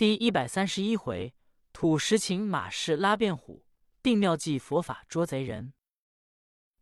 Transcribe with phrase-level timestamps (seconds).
[0.00, 1.34] 第一百三十一回，
[1.74, 3.66] 土石请马氏拉变虎，
[4.02, 5.74] 定妙计佛法捉贼人。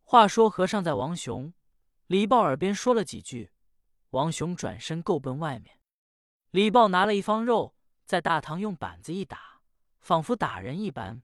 [0.04, 1.52] 话说和尚在王雄、
[2.06, 3.50] 李豹耳边说了几句，
[4.10, 5.80] 王雄转身够奔外面。
[6.52, 9.62] 李豹拿了一方肉，在大堂用板子一打，
[9.98, 11.20] 仿佛打人一般。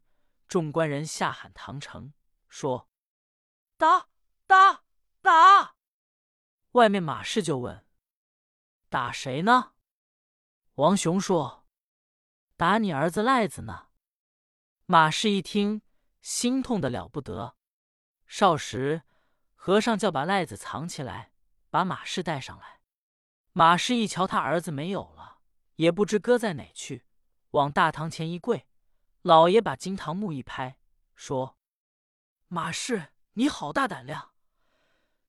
[0.49, 2.13] 众官人下喊唐城，
[2.49, 2.89] 说
[3.79, 4.09] ：“打
[4.49, 4.83] 打
[5.23, 5.77] 打！”
[6.75, 7.87] 外面马氏就问
[8.91, 9.75] ：“打谁呢？”
[10.75, 11.61] 王雄说
[12.57, 13.89] ：“打你儿子赖子呢。”
[14.87, 15.83] 马氏一听，
[16.21, 17.57] 心痛的了不得。
[18.27, 19.03] 少时，
[19.55, 21.33] 和尚叫把赖子藏起来，
[21.71, 22.81] 把马氏带上来。
[23.53, 25.39] 马氏一瞧他儿子没有了，
[25.77, 27.07] 也不知搁在哪去，
[27.53, 28.67] 往大堂前一跪。
[29.23, 30.77] 老爷把金堂木一拍，
[31.15, 31.57] 说
[32.49, 34.33] ：“马氏，你好大胆量！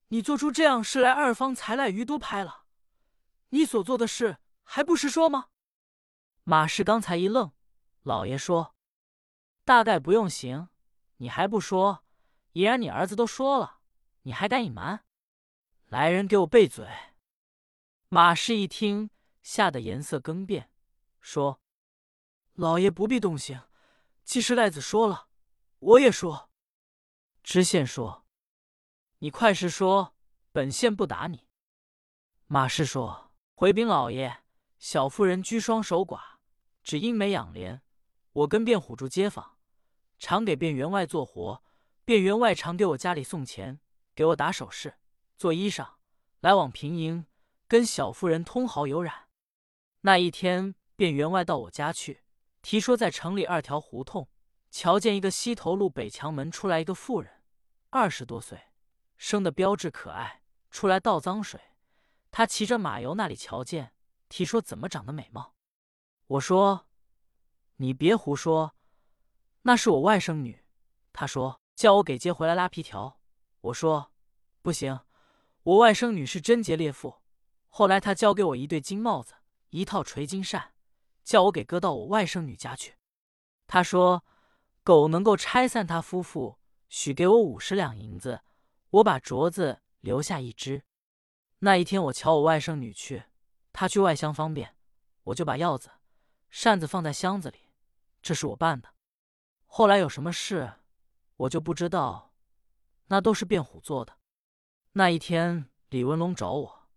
[0.10, 2.66] 你做出这样事来，二方财赖鱼都拍了。
[3.50, 5.48] 你所做的事还不实说吗？”
[6.48, 7.52] 马氏刚才一愣，
[8.04, 8.76] 老爷说
[9.66, 10.70] ：“大概不用刑，
[11.18, 12.04] 你还不说？
[12.52, 13.80] 已然你儿子都说了，
[14.22, 15.04] 你还敢隐瞒？
[15.88, 16.88] 来人，给我备嘴！”
[18.10, 19.10] 马氏一听，
[19.42, 20.70] 吓得颜色更变，
[21.20, 21.60] 说
[22.54, 23.60] ：“老爷不必动刑。”
[24.24, 25.28] 既是赖子说了，
[25.80, 26.52] 我也说。
[27.42, 28.28] 知县说
[29.18, 30.16] ：“你快实说，
[30.52, 31.48] 本县不打你。”
[32.46, 34.44] 马氏说：“回禀老爷，
[34.78, 36.35] 小妇人居双守寡，
[36.86, 37.82] 只因没养廉。
[38.32, 39.58] 我跟卞虎住街坊，
[40.20, 41.64] 常给卞员外做活，
[42.06, 43.80] 卞员外常给我家里送钱，
[44.14, 45.00] 给我打首饰、
[45.36, 45.96] 做衣裳，
[46.42, 47.26] 来往平营，
[47.68, 49.30] 跟小妇人通好有染。
[50.02, 52.22] 那一天，卞员外到我家去。”
[52.62, 54.30] 提说在城里二条胡同，
[54.70, 57.44] 瞧见一个西头路北墙门出来一个妇人，
[57.90, 58.60] 二十多岁，
[59.18, 61.60] 生的标致可爱，出来倒脏水。
[62.30, 63.94] 他骑着马由那里瞧见，
[64.30, 65.55] 提说怎么长得美貌。
[66.28, 66.88] 我说
[67.76, 68.76] 你别胡说，
[69.62, 70.64] 那是我外甥女。
[71.14, 73.20] 他说叫我给接回来拉皮条。
[73.62, 74.12] 我说
[74.62, 75.00] 不行，
[75.64, 77.22] 我外甥女是贞洁烈妇。
[77.70, 79.36] 后来他交给我一对金帽子，
[79.70, 80.74] 一套垂金扇。
[81.24, 82.96] 叫我给搁到我外甥女家去。
[83.66, 84.24] 他说
[84.84, 88.42] ：“狗能够拆散他夫妇，许给我五十两银子，
[88.92, 90.84] 我把镯子留下一只。”
[91.60, 93.24] 那一天我瞧我外甥女去，
[93.74, 94.76] 她去外乡方便，
[95.24, 95.90] 我就把钥子、
[96.58, 97.68] 扇子放在箱子里。
[98.22, 98.96] 这是我办的。
[99.66, 100.76] 后来有什么事，
[101.36, 102.34] 我就不知道。
[103.08, 104.18] 那都是卞虎做的。
[104.94, 106.88] 那一天李文龙找我，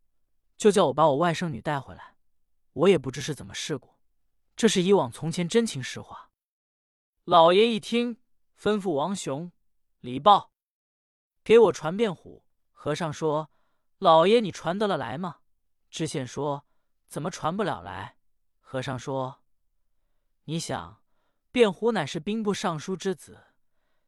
[0.57, 2.15] 就叫我把我外甥女带回来。
[2.73, 3.97] 我也不知是怎么事故。
[4.55, 6.31] 这是以往从前真情实话。
[7.25, 8.17] 老爷一听，
[8.57, 9.51] 吩咐王雄、
[9.99, 10.53] 李豹
[11.43, 12.45] 给我传遍虎。
[12.71, 13.51] 和尚说
[13.99, 15.41] ：“老爷，你传得了来吗？”
[15.91, 16.65] 知县说
[17.09, 18.15] ：“怎么传不了来？”
[18.63, 19.43] 和尚说
[20.49, 21.03] ：“你想，
[21.53, 23.49] 卞虎乃是兵部尚书之子，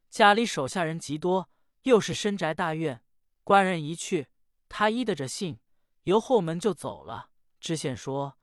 [0.09, 1.51] 家里手下人极多，
[1.83, 3.03] 又是深宅大院，
[3.43, 4.27] 官人一去，
[4.67, 5.59] 他依的着信，
[6.05, 7.29] 由后门就走了。”
[7.61, 8.39] 知县说：“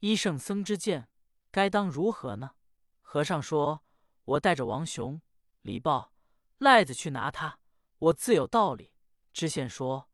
[0.00, 1.08] 依圣僧之见。”
[1.50, 2.50] 该当如何呢？
[3.00, 3.82] 和尚说
[4.26, 5.18] ：“我带着王雄、
[5.62, 6.12] 李豹、
[6.58, 7.58] 赖子去拿他，
[7.98, 8.92] 我自有道理。”
[9.32, 10.10] 知县说：“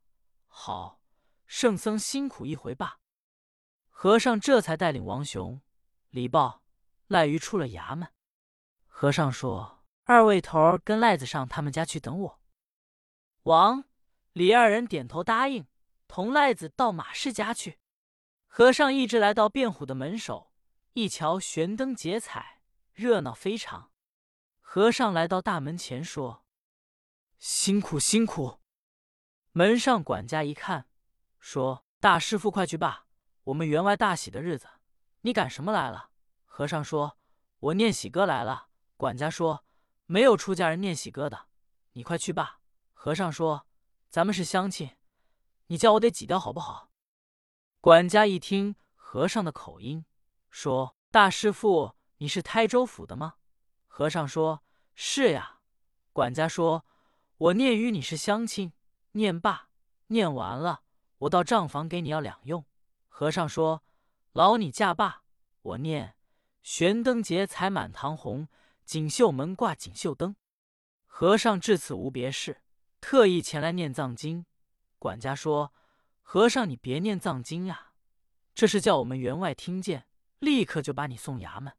[0.47, 1.01] 好，
[1.45, 3.01] 圣僧辛苦一回罢。”
[3.91, 5.61] 和尚这才带领王雄、
[6.11, 6.63] 李豹、
[7.07, 8.09] 赖鱼出了衙门。
[8.87, 12.41] 和尚说：“二位头儿跟赖子上他们家去等我。”
[13.43, 13.85] 王、
[14.33, 15.67] 李二人点头答应，
[16.07, 17.79] 同赖子到马氏家去。
[18.47, 20.53] 和尚一直来到卞虎的门首。
[20.93, 22.61] 一瞧，悬灯结彩，
[22.93, 23.91] 热闹非常。
[24.61, 26.45] 和尚来到大门前，说
[27.37, 28.61] ：“辛苦辛苦。”
[29.51, 30.87] 门上管家一看，
[31.37, 33.07] 说：“大师傅，快去罢！
[33.43, 34.67] 我们员外大喜的日子，
[35.21, 36.11] 你赶什么来了？”
[36.57, 37.17] 和尚说
[37.59, 39.65] ：“我念喜歌来了。”管家说
[40.07, 41.47] ：“没有出家人念喜歌的，
[41.91, 42.61] 你快去吧。”
[42.95, 43.67] 和尚说
[44.09, 44.95] ：“咱们是乡亲，
[45.67, 46.89] 你叫我得挤掉好不好？”
[47.81, 50.05] 管家一听和尚的口音。
[50.49, 53.33] 说：“大师傅，你是台州府的吗？”
[53.85, 54.63] 和尚说
[54.95, 55.59] ：“是呀。”
[56.13, 56.85] 管家说
[57.35, 58.71] ：“我念与你是乡亲。”
[59.11, 59.67] 念罢，
[60.07, 60.83] 念完了，
[61.17, 62.65] 我到账房给你要两用。
[63.09, 63.83] 和尚说
[64.31, 65.23] ：“劳你驾罢。”
[65.61, 66.15] 我念
[66.65, 68.47] ：“悬灯结彩满堂红，
[68.85, 70.35] 锦绣门挂锦绣灯。”
[71.05, 72.63] 和尚至此无别事，
[72.99, 74.47] 特意前来念藏经。
[74.97, 75.71] 管家说
[76.23, 77.91] ：“和尚，你别念藏经呀，
[78.55, 80.07] 这是叫我们员外听见。”
[80.39, 81.73] 立刻就把你送衙门。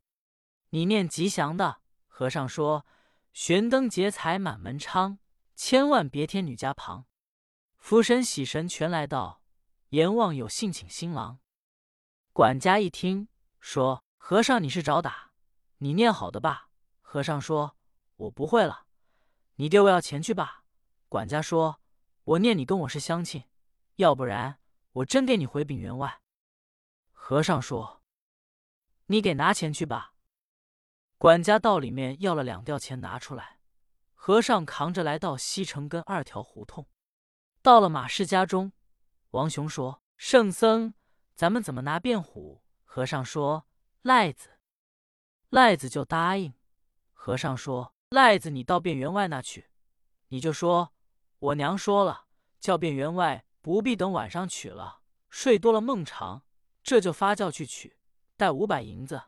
[0.71, 1.81] 你念吉祥的。
[2.07, 2.87] 和尚说
[3.35, 5.19] ：“悬灯结彩满门昌，
[5.57, 7.07] 千万别添女家旁。
[7.77, 9.43] 福神喜神全来到，
[9.89, 11.41] 阎王有幸请新郎。”
[12.33, 13.29] 管家一听，
[13.59, 15.31] 说：“和尚，你是找打？
[15.79, 16.69] 你念好的吧。”
[17.01, 17.77] 和尚说
[18.27, 18.87] ：“我不会了。”
[19.55, 20.65] 你爹我要钱去吧。
[21.09, 21.81] 管家说
[22.35, 23.45] ：“我念你跟我是乡亲，
[23.95, 24.59] 要不然
[24.95, 26.23] 我真给你回禀员外。”
[27.15, 28.03] 和尚说
[29.07, 30.15] ：“你给拿钱去吧。”
[31.19, 33.61] 管家到里面要了两吊钱拿出来，
[34.13, 36.89] 和尚扛着来到西城根二条胡同，
[37.63, 38.73] 到了马氏家中，
[39.31, 40.95] 王雄说：“圣僧，
[41.37, 43.69] 咱们怎么拿变虎？”和尚说
[44.03, 44.51] ：“赖子。”
[45.51, 46.55] 赖子就答应。
[47.13, 49.71] 和尚说：“赖子，你到卞员外那去，
[50.29, 50.93] 你就说
[51.39, 52.27] 我娘说了，
[52.61, 56.45] 叫卞员外不必等晚上取了，睡多了梦长，
[56.83, 57.97] 这就发轿去取，
[58.37, 59.25] 带五百银子。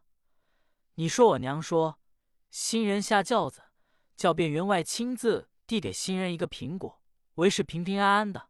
[0.95, 1.99] 你说我娘说，
[2.51, 3.63] 新人下轿子，
[4.17, 7.03] 叫卞员外亲自递给新人一个苹果，
[7.35, 8.49] 为是平平安安的。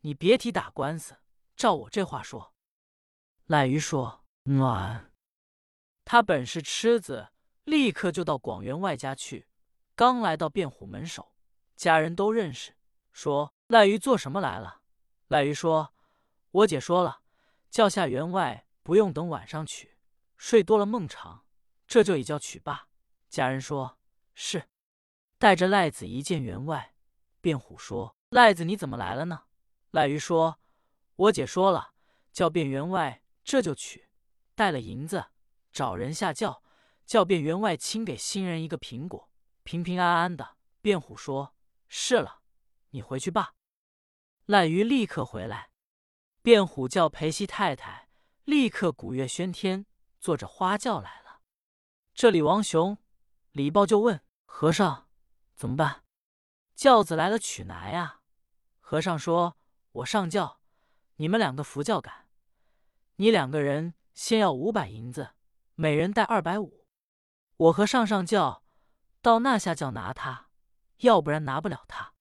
[0.00, 1.16] 你别提打官司，
[1.56, 2.54] 照我这话说。”
[3.46, 5.12] 赖鱼说：“暖。”
[6.06, 7.28] 他本是痴子。
[7.64, 9.48] 立刻就到广员外家去，
[9.96, 11.32] 刚来到卞虎门首，
[11.74, 12.76] 家人都认识，
[13.12, 14.82] 说赖鱼做什么来了？
[15.26, 15.92] 赖鱼说
[16.52, 17.22] ：“我姐说了，
[17.68, 19.96] 叫下员外不用等晚上取，
[20.36, 21.44] 睡多了梦长，
[21.88, 22.86] 这就已叫取罢。”
[23.28, 23.98] 家人说
[24.32, 24.68] ：“是。”
[25.38, 26.94] 带着赖子一见员外，
[27.40, 29.42] 卞虎说：“赖子你怎么来了呢？”
[29.90, 30.60] 赖鱼说
[31.16, 31.94] ：“我姐说了，
[32.32, 34.08] 叫卞员外这就取，
[34.54, 35.26] 带了银子，
[35.76, 36.62] 找人下轿。”
[37.06, 39.30] 叫卞员外亲给新人一个苹果，
[39.62, 40.56] 平平安安的。
[40.82, 41.54] 卞虎说
[41.86, 42.40] ：“是了，
[42.90, 43.54] 你回去吧。”
[44.46, 45.70] 赖鱼立刻回来。
[46.42, 48.08] 卞虎叫裴西太太
[48.44, 49.86] 立刻鼓乐喧天，
[50.18, 51.42] 坐着花轿来了。
[52.12, 52.98] 这里王雄、
[53.52, 55.08] 李豹就问和尚
[55.54, 56.02] ：“怎么办？
[56.74, 58.22] 轿子来了，取拿呀？”
[58.82, 59.56] 和尚说
[59.92, 60.60] ：“我上轿，
[61.16, 62.28] 你们两个扶轿赶。
[63.14, 65.35] 你两个人先要五百银子，
[65.76, 66.84] 每人带二百五。”
[67.56, 68.64] 我和尚上轿，
[69.22, 70.50] 到那下轿拿他，
[70.98, 72.12] 要不然拿不了他。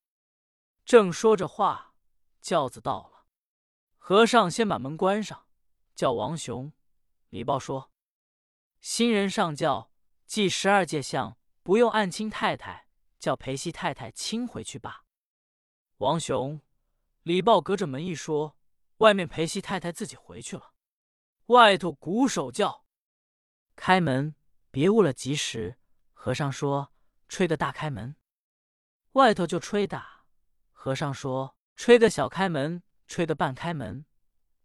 [0.86, 1.94] 正说着话，
[2.40, 3.26] 轿子到了，
[3.98, 5.48] 和尚先把门关上，
[5.94, 6.72] 叫王雄、
[7.30, 7.92] 李豹说
[8.80, 9.92] ：“新人上轿，
[10.26, 12.88] 祭十二戒相，不用按亲太太，
[13.20, 15.04] 叫裴西太太亲回去吧。”
[16.00, 16.62] 王雄、
[17.24, 18.56] 李豹隔着门一说，
[19.00, 20.74] 外面裴西太太自己回去了。
[21.48, 22.85] 外头鼓手叫，
[23.76, 24.36] 开门。
[24.72, 25.78] 别误了吉时，
[26.14, 26.92] 和尚说
[27.30, 28.18] ：“吹个大开门。”
[29.14, 30.26] 外头就吹打。
[30.74, 34.06] 和尚说：“吹个小开门，吹个半开门。”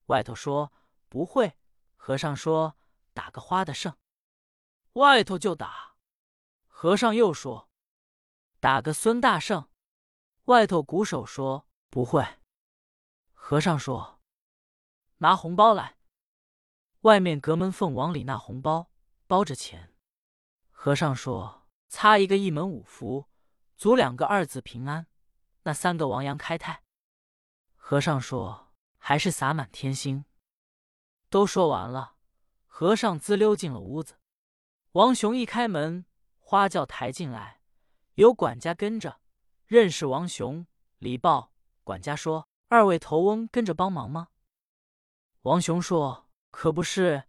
[0.06, 0.72] 外头说
[1.08, 1.56] ：“不会。”
[1.94, 2.76] 和尚说
[3.14, 3.96] ：“打个花的胜。”
[4.94, 5.94] 外头就打。
[6.66, 7.70] 和尚又说
[8.58, 9.68] ：“打个孙大圣。”
[10.46, 12.26] 外头鼓手说：“不会。”
[13.32, 14.20] 和尚说
[15.18, 15.98] ：“拿红包来。”
[17.02, 18.89] 外面隔门缝往里纳红包，
[19.30, 19.94] 包着钱。
[20.72, 23.28] 和尚说：“擦一个一门五福，
[23.76, 25.06] 足两个二字平安，
[25.62, 26.82] 那三个王阳开泰。”
[27.78, 30.24] 和尚说：“还是洒满天星。”
[31.30, 32.16] 都说完了，
[32.66, 34.18] 和尚滋溜进了屋子。
[34.92, 36.04] 王雄一开门，
[36.40, 37.60] 花轿抬进来，
[38.14, 39.20] 有管家跟着，
[39.64, 40.66] 认识王雄、
[40.98, 41.52] 李豹。
[41.84, 44.30] 管家说：“二位头翁跟着帮忙吗？”
[45.42, 47.28] 王雄说：“可不是，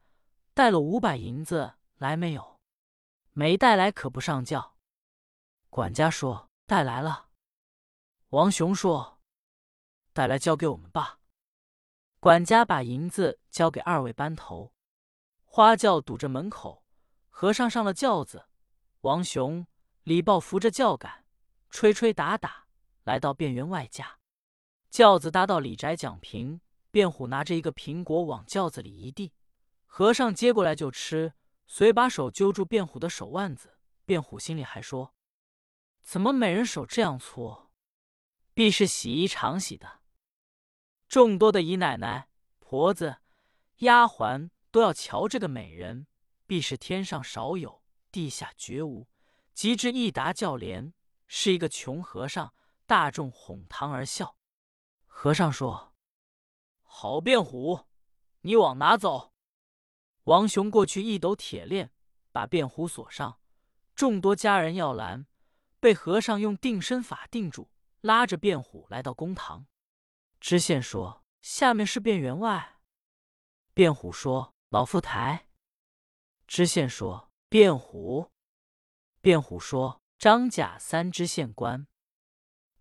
[0.56, 2.60] 带了五百银子来没有？”
[3.32, 4.76] 没带来可不上轿。
[5.70, 7.30] 管家说：“带来了。”
[8.30, 9.20] 王雄说
[10.12, 11.20] ：“带来交给我们吧。”
[12.20, 14.74] 管家把银子交给二位班头。
[15.46, 16.84] 花轿堵着门口，
[17.30, 18.48] 和尚上了轿子。
[19.02, 19.66] 王雄、
[20.04, 21.26] 李豹扶着轿杆，
[21.70, 22.68] 吹吹打打，
[23.04, 24.20] 来到卞员外家。
[24.90, 26.60] 轿子搭到李宅讲平，
[26.92, 29.34] 卞虎拿着一个苹果往轿子里一递，
[29.86, 31.34] 和尚接过来就吃。
[31.68, 35.16] 遂把手揪住卞虎的手腕子，卞虎心里还说
[36.04, 37.70] ：“怎么美人手这样粗？
[38.54, 40.02] 必是洗衣常洗的。”
[41.08, 43.18] 众多的姨奶奶、婆子、
[43.78, 46.08] 丫鬟都要瞧这个美人，
[46.46, 49.08] 必是天上少有，地下绝无。
[49.54, 50.94] 及至一答叫连，
[51.28, 52.54] 是一个穷和尚，
[52.86, 54.38] 大众哄堂而笑。
[55.06, 55.94] 和尚说
[56.82, 57.88] ：“好卞虎，
[58.42, 59.31] 你往哪走？”
[60.26, 61.92] 王雄过去一抖铁链，
[62.32, 63.40] 把卞虎锁上。
[63.96, 65.26] 众多家人要拦，
[65.80, 67.70] 被和尚用定身法定住，
[68.02, 69.66] 拉着卞虎来到公堂。
[70.40, 72.80] 知县说：“下面是卞员外。”
[73.74, 75.48] 卞虎说：“老夫抬。”
[76.48, 78.32] 知县说：“卞虎。”
[79.22, 81.88] 卞虎说：“张甲三知县官。”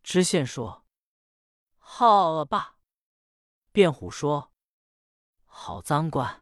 [0.03, 0.87] 知县说
[1.77, 2.77] ：“好恶霸。”
[3.73, 4.53] 卞虎说
[5.45, 6.40] ：“好脏官。”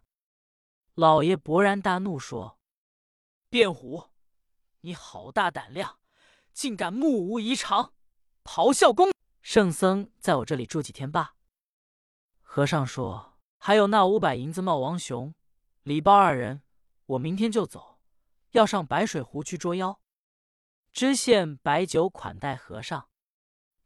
[0.99, 2.59] 老爷勃然大怒，说
[3.51, 4.09] ：“卞虎，
[4.81, 6.01] 你好大胆量，
[6.53, 7.93] 竟敢目无遗常，
[8.43, 9.13] 咆哮公！
[9.41, 11.37] 圣僧在我这里住几天吧。”
[12.43, 15.33] 和尚说：“还有那五百银子，冒王雄、
[15.85, 16.65] 李豹二人，
[17.07, 18.01] 我明天就走，
[18.51, 20.01] 要上白水湖去捉妖。”
[20.93, 23.09] 知县摆酒款待和尚，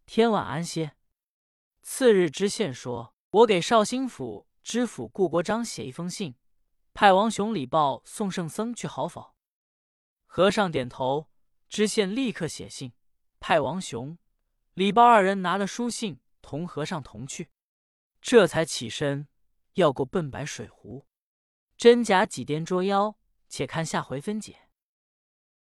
[0.06, 0.96] 天晚安歇。
[1.82, 6.34] 次日，知县说：“我给绍兴府知府顾国璋写一封信。”
[7.02, 9.34] 派王雄、李豹送圣僧去，好否？
[10.24, 11.28] 和尚点头。
[11.68, 12.92] 知县立刻写信，
[13.40, 14.16] 派王雄、
[14.74, 17.50] 李豹二人拿了书信，同和尚同去。
[18.20, 19.26] 这才起身
[19.72, 21.08] 要过笨白水湖，
[21.76, 23.18] 真假几颠捉妖，
[23.48, 24.68] 且看下回分解。